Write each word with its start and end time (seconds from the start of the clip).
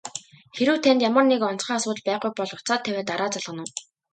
Хэрэв 0.55 0.77
танд 0.83 0.99
ямар 1.09 1.25
нэг 1.31 1.41
онцгой 1.49 1.75
асуудал 1.77 2.05
байхгүй 2.07 2.31
бол 2.35 2.51
утсаа 2.55 2.77
тавиад 2.83 3.07
дараа 3.09 3.29
залгана 3.33 3.61
уу? 3.65 3.71